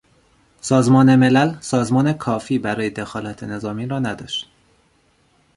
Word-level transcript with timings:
سازمان 0.61 1.15
ملل 1.15 1.55
سازمان 1.59 2.13
کافی 2.13 2.59
برای 2.59 2.89
دخالت 2.89 3.43
نظامی 3.43 3.85
را 3.87 3.99
نداشت. 3.99 4.49